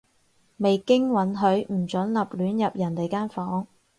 [0.57, 3.67] 未經允許，唔准立亂入人哋間房